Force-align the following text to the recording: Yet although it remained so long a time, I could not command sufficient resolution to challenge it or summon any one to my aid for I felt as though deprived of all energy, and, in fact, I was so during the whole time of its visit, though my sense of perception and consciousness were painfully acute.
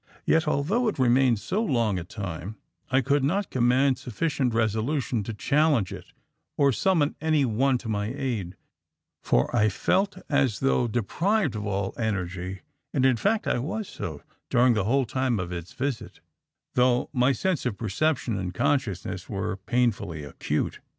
Yet 0.25 0.47
although 0.47 0.87
it 0.87 0.97
remained 0.97 1.37
so 1.39 1.63
long 1.63 1.99
a 1.99 2.03
time, 2.03 2.57
I 2.89 3.01
could 3.01 3.23
not 3.23 3.51
command 3.51 3.99
sufficient 3.99 4.51
resolution 4.51 5.21
to 5.21 5.31
challenge 5.31 5.93
it 5.93 6.07
or 6.57 6.71
summon 6.71 7.13
any 7.21 7.45
one 7.45 7.77
to 7.77 7.87
my 7.87 8.07
aid 8.07 8.55
for 9.21 9.55
I 9.55 9.69
felt 9.69 10.17
as 10.27 10.59
though 10.59 10.87
deprived 10.87 11.55
of 11.55 11.67
all 11.67 11.93
energy, 11.99 12.61
and, 12.91 13.05
in 13.05 13.15
fact, 13.17 13.45
I 13.45 13.59
was 13.59 13.87
so 13.87 14.23
during 14.49 14.73
the 14.73 14.85
whole 14.85 15.05
time 15.05 15.39
of 15.39 15.51
its 15.51 15.71
visit, 15.71 16.19
though 16.73 17.11
my 17.13 17.31
sense 17.31 17.67
of 17.67 17.77
perception 17.77 18.39
and 18.39 18.55
consciousness 18.55 19.29
were 19.29 19.55
painfully 19.57 20.23
acute. 20.23 20.79